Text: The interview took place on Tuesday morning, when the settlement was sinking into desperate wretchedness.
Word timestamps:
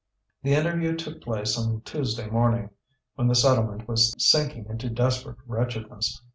The 0.41 0.55
interview 0.55 0.95
took 0.95 1.21
place 1.21 1.55
on 1.59 1.81
Tuesday 1.81 2.27
morning, 2.27 2.71
when 3.13 3.27
the 3.27 3.35
settlement 3.35 3.87
was 3.87 4.15
sinking 4.17 4.65
into 4.65 4.89
desperate 4.89 5.37
wretchedness. 5.45 6.23